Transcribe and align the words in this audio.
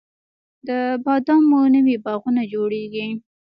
د 0.67 0.69
بادامو 1.03 1.59
نوي 1.75 1.95
باغونه 2.05 2.41
جوړیږي 2.53 3.07